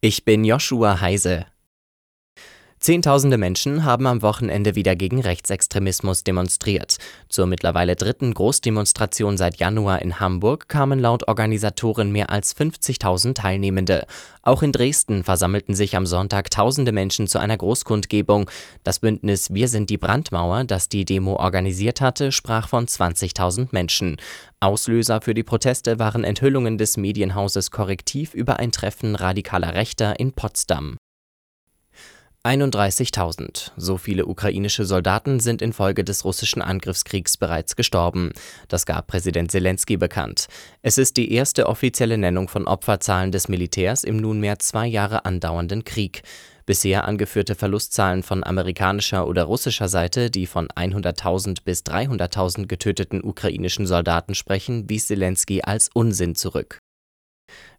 Ich 0.00 0.24
bin 0.24 0.44
Joshua 0.44 1.00
Heise. 1.00 1.46
Zehntausende 2.80 3.38
Menschen 3.38 3.84
haben 3.84 4.06
am 4.06 4.22
Wochenende 4.22 4.76
wieder 4.76 4.94
gegen 4.94 5.20
Rechtsextremismus 5.20 6.22
demonstriert. 6.22 6.98
Zur 7.28 7.46
mittlerweile 7.46 7.96
dritten 7.96 8.32
Großdemonstration 8.32 9.36
seit 9.36 9.56
Januar 9.56 10.00
in 10.00 10.20
Hamburg 10.20 10.68
kamen 10.68 11.00
laut 11.00 11.26
Organisatoren 11.26 12.12
mehr 12.12 12.30
als 12.30 12.56
50.000 12.56 13.34
Teilnehmende. 13.34 14.06
Auch 14.42 14.62
in 14.62 14.70
Dresden 14.70 15.24
versammelten 15.24 15.74
sich 15.74 15.96
am 15.96 16.06
Sonntag 16.06 16.50
tausende 16.50 16.92
Menschen 16.92 17.26
zu 17.26 17.40
einer 17.40 17.56
Großkundgebung. 17.56 18.48
Das 18.84 19.00
Bündnis 19.00 19.52
Wir 19.52 19.66
sind 19.66 19.90
die 19.90 19.98
Brandmauer, 19.98 20.62
das 20.62 20.88
die 20.88 21.04
Demo 21.04 21.34
organisiert 21.34 22.00
hatte, 22.00 22.30
sprach 22.30 22.68
von 22.68 22.86
20.000 22.86 23.68
Menschen. 23.72 24.16
Auslöser 24.60 25.20
für 25.20 25.34
die 25.34 25.42
Proteste 25.42 25.98
waren 25.98 26.22
Enthüllungen 26.22 26.78
des 26.78 26.96
Medienhauses 26.96 27.72
Korrektiv 27.72 28.34
über 28.34 28.60
ein 28.60 28.70
Treffen 28.70 29.16
radikaler 29.16 29.74
Rechter 29.74 30.18
in 30.20 30.32
Potsdam. 30.32 30.96
31.000. 32.44 33.72
So 33.76 33.98
viele 33.98 34.26
ukrainische 34.26 34.84
Soldaten 34.84 35.40
sind 35.40 35.60
infolge 35.60 36.04
des 36.04 36.24
russischen 36.24 36.62
Angriffskriegs 36.62 37.36
bereits 37.36 37.76
gestorben. 37.76 38.30
Das 38.68 38.86
gab 38.86 39.06
Präsident 39.06 39.50
Zelensky 39.50 39.96
bekannt. 39.96 40.46
Es 40.82 40.98
ist 40.98 41.16
die 41.16 41.32
erste 41.32 41.66
offizielle 41.66 42.16
Nennung 42.16 42.48
von 42.48 42.66
Opferzahlen 42.66 43.32
des 43.32 43.48
Militärs 43.48 44.04
im 44.04 44.16
nunmehr 44.16 44.58
zwei 44.58 44.86
Jahre 44.86 45.24
andauernden 45.24 45.84
Krieg. 45.84 46.22
Bisher 46.64 47.04
angeführte 47.06 47.54
Verlustzahlen 47.54 48.22
von 48.22 48.44
amerikanischer 48.44 49.26
oder 49.26 49.44
russischer 49.44 49.88
Seite, 49.88 50.30
die 50.30 50.46
von 50.46 50.68
100.000 50.68 51.64
bis 51.64 51.80
300.000 51.80 52.66
getöteten 52.66 53.24
ukrainischen 53.24 53.86
Soldaten 53.86 54.34
sprechen, 54.34 54.88
wies 54.88 55.06
Zelensky 55.06 55.62
als 55.62 55.88
Unsinn 55.94 56.34
zurück. 56.34 56.78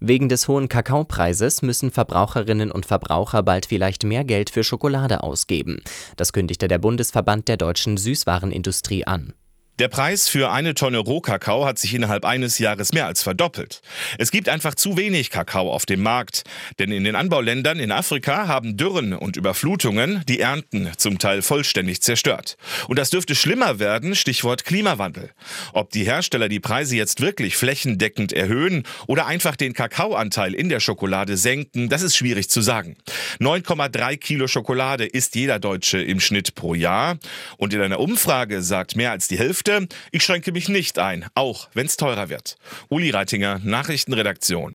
Wegen 0.00 0.28
des 0.28 0.48
hohen 0.48 0.68
Kakaopreises 0.68 1.62
müssen 1.62 1.90
Verbraucherinnen 1.90 2.70
und 2.70 2.86
Verbraucher 2.86 3.42
bald 3.42 3.66
vielleicht 3.66 4.04
mehr 4.04 4.24
Geld 4.24 4.50
für 4.50 4.64
Schokolade 4.64 5.22
ausgeben. 5.22 5.82
Das 6.16 6.32
kündigte 6.32 6.68
der 6.68 6.78
Bundesverband 6.78 7.48
der 7.48 7.56
deutschen 7.56 7.96
Süßwarenindustrie 7.96 9.06
an. 9.06 9.32
Der 9.78 9.86
Preis 9.86 10.28
für 10.28 10.50
eine 10.50 10.74
Tonne 10.74 10.98
Rohkakao 10.98 11.64
hat 11.64 11.78
sich 11.78 11.94
innerhalb 11.94 12.24
eines 12.24 12.58
Jahres 12.58 12.92
mehr 12.92 13.06
als 13.06 13.22
verdoppelt. 13.22 13.80
Es 14.18 14.32
gibt 14.32 14.48
einfach 14.48 14.74
zu 14.74 14.96
wenig 14.96 15.30
Kakao 15.30 15.72
auf 15.72 15.86
dem 15.86 16.02
Markt, 16.02 16.42
denn 16.80 16.90
in 16.90 17.04
den 17.04 17.14
Anbauländern 17.14 17.78
in 17.78 17.92
Afrika 17.92 18.48
haben 18.48 18.76
Dürren 18.76 19.12
und 19.12 19.36
Überflutungen 19.36 20.24
die 20.28 20.40
Ernten 20.40 20.90
zum 20.96 21.20
Teil 21.20 21.42
vollständig 21.42 22.02
zerstört. 22.02 22.56
Und 22.88 22.98
das 22.98 23.10
dürfte 23.10 23.36
schlimmer 23.36 23.78
werden, 23.78 24.16
Stichwort 24.16 24.64
Klimawandel. 24.64 25.30
Ob 25.72 25.90
die 25.90 26.02
Hersteller 26.02 26.48
die 26.48 26.58
Preise 26.58 26.96
jetzt 26.96 27.20
wirklich 27.20 27.56
flächendeckend 27.56 28.32
erhöhen 28.32 28.82
oder 29.06 29.26
einfach 29.26 29.54
den 29.54 29.74
Kakaoanteil 29.74 30.54
in 30.54 30.70
der 30.70 30.80
Schokolade 30.80 31.36
senken, 31.36 31.88
das 31.88 32.02
ist 32.02 32.16
schwierig 32.16 32.50
zu 32.50 32.62
sagen. 32.62 32.96
9,3 33.38 34.16
Kilo 34.16 34.48
Schokolade 34.48 35.06
isst 35.06 35.36
jeder 35.36 35.60
Deutsche 35.60 36.02
im 36.02 36.18
Schnitt 36.18 36.56
pro 36.56 36.74
Jahr. 36.74 37.18
Und 37.58 37.72
in 37.72 37.80
einer 37.80 38.00
Umfrage 38.00 38.60
sagt 38.62 38.96
mehr 38.96 39.12
als 39.12 39.28
die 39.28 39.38
Hälfte, 39.38 39.67
Produkte. 39.68 39.96
Ich 40.12 40.22
schränke 40.22 40.52
mich 40.52 40.68
nicht 40.68 40.98
ein, 40.98 41.26
auch 41.34 41.68
wenn 41.74 41.86
es 41.86 41.96
teurer 41.96 42.28
wird. 42.28 42.56
Uli 42.88 43.10
Reitinger, 43.10 43.60
Nachrichtenredaktion. 43.62 44.72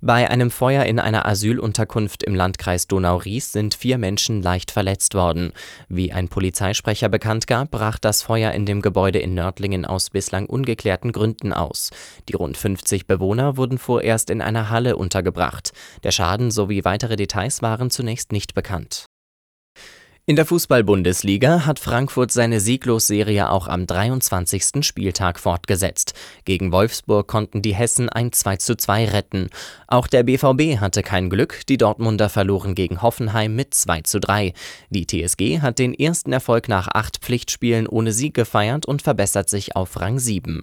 Bei 0.00 0.30
einem 0.30 0.50
Feuer 0.50 0.84
in 0.84 1.00
einer 1.00 1.26
Asylunterkunft 1.26 2.22
im 2.22 2.34
Landkreis 2.34 2.86
Donau-Ries 2.86 3.50
sind 3.50 3.74
vier 3.74 3.98
Menschen 3.98 4.42
leicht 4.42 4.70
verletzt 4.70 5.14
worden. 5.14 5.52
Wie 5.88 6.12
ein 6.12 6.28
Polizeisprecher 6.28 7.08
bekannt 7.08 7.46
gab, 7.46 7.70
brach 7.72 7.98
das 7.98 8.22
Feuer 8.22 8.52
in 8.52 8.66
dem 8.66 8.82
Gebäude 8.82 9.18
in 9.18 9.34
Nördlingen 9.34 9.84
aus 9.84 10.10
bislang 10.10 10.46
ungeklärten 10.46 11.12
Gründen 11.12 11.52
aus. 11.52 11.90
Die 12.28 12.34
rund 12.34 12.56
50 12.56 13.06
Bewohner 13.06 13.56
wurden 13.56 13.78
vorerst 13.78 14.30
in 14.30 14.42
einer 14.42 14.70
Halle 14.70 14.96
untergebracht. 14.96 15.72
Der 16.04 16.12
Schaden 16.12 16.50
sowie 16.52 16.84
weitere 16.84 17.16
Details 17.16 17.62
waren 17.62 17.90
zunächst 17.90 18.30
nicht 18.30 18.54
bekannt. 18.54 19.06
In 20.28 20.34
der 20.34 20.44
Fußball-Bundesliga 20.44 21.66
hat 21.66 21.78
Frankfurt 21.78 22.32
seine 22.32 22.58
Sieglosserie 22.58 23.48
auch 23.48 23.68
am 23.68 23.86
23. 23.86 24.84
Spieltag 24.84 25.38
fortgesetzt. 25.38 26.14
Gegen 26.44 26.72
Wolfsburg 26.72 27.28
konnten 27.28 27.62
die 27.62 27.76
Hessen 27.76 28.08
ein 28.08 28.32
2:2 28.32 29.12
retten. 29.12 29.50
Auch 29.86 30.08
der 30.08 30.24
BVB 30.24 30.80
hatte 30.80 31.04
kein 31.04 31.30
Glück, 31.30 31.60
die 31.68 31.78
Dortmunder 31.78 32.28
verloren 32.28 32.74
gegen 32.74 33.02
Hoffenheim 33.02 33.54
mit 33.54 33.72
2:3. 33.72 34.52
Die 34.90 35.06
TSG 35.06 35.60
hat 35.60 35.78
den 35.78 35.94
ersten 35.94 36.32
Erfolg 36.32 36.68
nach 36.68 36.88
acht 36.92 37.18
Pflichtspielen 37.18 37.86
ohne 37.86 38.10
Sieg 38.10 38.34
gefeiert 38.34 38.84
und 38.84 39.02
verbessert 39.02 39.48
sich 39.48 39.76
auf 39.76 40.00
Rang 40.00 40.18
7. 40.18 40.54